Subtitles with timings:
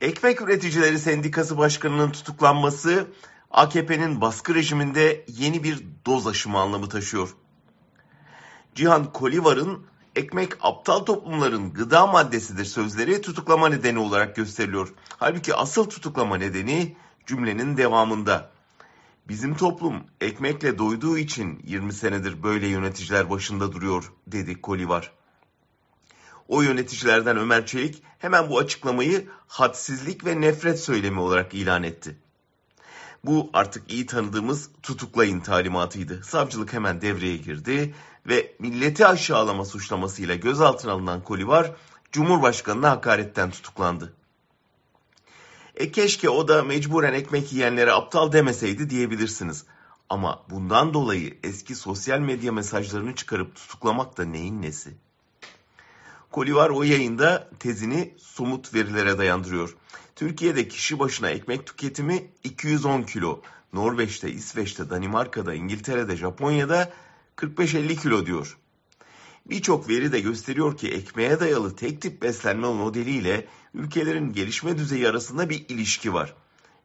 [0.00, 3.06] Ekmek Üreticileri Sendikası Başkanı'nın tutuklanması
[3.50, 7.34] AKP'nin baskı rejiminde yeni bir doz aşımı anlamı taşıyor.
[8.74, 9.86] Cihan Kolivar'ın
[10.16, 14.94] ekmek aptal toplumların gıda maddesidir sözleri tutuklama nedeni olarak gösteriliyor.
[15.16, 18.50] Halbuki asıl tutuklama nedeni cümlenin devamında.
[19.28, 25.12] Bizim toplum ekmekle doyduğu için 20 senedir böyle yöneticiler başında duruyor dedi Kolivar.
[26.48, 32.16] O yöneticilerden Ömer Çelik hemen bu açıklamayı hadsizlik ve nefret söylemi olarak ilan etti.
[33.24, 36.24] Bu artık iyi tanıdığımız tutuklayın talimatıydı.
[36.24, 37.94] Savcılık hemen devreye girdi
[38.26, 41.72] ve milleti aşağılama suçlamasıyla gözaltına alınan Kolivar
[42.12, 44.12] Cumhurbaşkanı'na hakaretten tutuklandı.
[45.74, 49.64] E keşke o da mecburen ekmek yiyenlere aptal demeseydi diyebilirsiniz.
[50.08, 54.94] Ama bundan dolayı eski sosyal medya mesajlarını çıkarıp tutuklamak da neyin nesi?
[56.34, 59.76] Kolivar o yayında tezini somut verilere dayandırıyor.
[60.16, 63.42] Türkiye'de kişi başına ekmek tüketimi 210 kilo.
[63.72, 66.92] Norveç'te, İsveç'te, Danimarka'da, İngiltere'de, Japonya'da
[67.36, 68.58] 45-50 kilo diyor.
[69.46, 75.50] Birçok veri de gösteriyor ki ekmeğe dayalı tek tip beslenme modeliyle ülkelerin gelişme düzeyi arasında
[75.50, 76.34] bir ilişki var.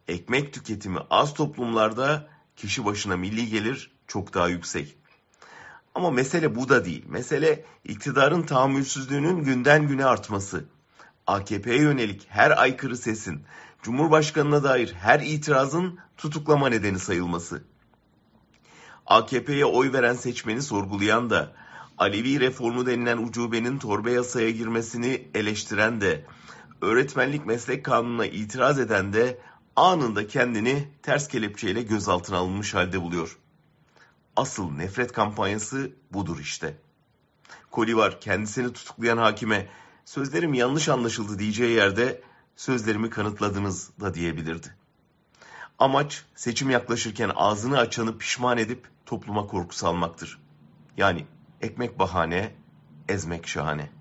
[0.07, 4.97] Ekmek tüketimi az toplumlarda kişi başına milli gelir çok daha yüksek.
[5.99, 7.05] Ama mesele bu da değil.
[7.07, 10.65] Mesele iktidarın tahammülsüzlüğünün günden güne artması.
[11.27, 13.43] AKP'ye yönelik her aykırı sesin,
[13.83, 17.63] Cumhurbaşkanına dair her itirazın tutuklama nedeni sayılması.
[19.05, 21.51] AKP'ye oy veren seçmeni sorgulayan da,
[21.97, 26.25] Alevi reformu denilen ucubenin torba yasaya girmesini eleştiren de,
[26.81, 29.39] öğretmenlik meslek kanununa itiraz eden de
[29.75, 33.37] anında kendini ters kelepçeyle gözaltına alınmış halde buluyor.
[34.35, 36.77] Asıl nefret kampanyası budur işte.
[37.71, 39.67] Kolivar kendisini tutuklayan hakime
[40.05, 42.21] sözlerim yanlış anlaşıldı diyeceği yerde
[42.55, 44.75] sözlerimi kanıtladınız da diyebilirdi.
[45.79, 50.39] Amaç seçim yaklaşırken ağzını açanı pişman edip topluma korku salmaktır.
[50.97, 51.25] Yani
[51.61, 52.55] ekmek bahane,
[53.09, 53.98] ezmek şahane.